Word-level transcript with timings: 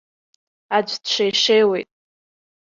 Аӡә 0.77 0.95
дшеишеиуеит. 1.03 1.89